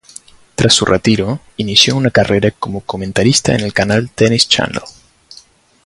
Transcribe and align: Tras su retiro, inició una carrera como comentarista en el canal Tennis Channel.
Tras 0.55 0.73
su 0.73 0.83
retiro, 0.85 1.41
inició 1.57 1.95
una 1.95 2.09
carrera 2.09 2.49
como 2.49 2.79
comentarista 2.81 3.53
en 3.53 3.61
el 3.61 3.71
canal 3.71 4.09
Tennis 4.09 4.49
Channel. 4.49 4.81